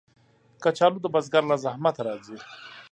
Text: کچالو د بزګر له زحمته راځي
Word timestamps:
کچالو 0.63 0.97
د 1.01 1.05
بزګر 1.13 1.43
له 1.51 1.55
زحمته 1.65 2.01
راځي 2.07 2.37